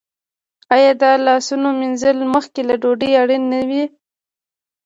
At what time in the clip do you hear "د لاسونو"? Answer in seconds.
1.01-1.67